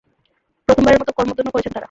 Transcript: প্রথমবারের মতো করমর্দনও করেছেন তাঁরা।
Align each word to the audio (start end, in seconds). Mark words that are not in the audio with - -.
প্রথমবারের 0.69 1.01
মতো 1.01 1.11
করমর্দনও 1.17 1.53
করেছেন 1.53 1.71
তাঁরা। 1.71 1.79